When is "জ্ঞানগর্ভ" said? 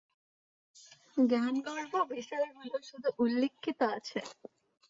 1.23-1.93